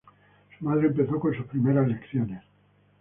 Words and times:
Su 0.57 0.65
madre 0.65 0.87
empezó 0.87 1.19
con 1.19 1.31
sus 1.35 1.45
primeras 1.45 1.87
lecciones. 1.87 2.41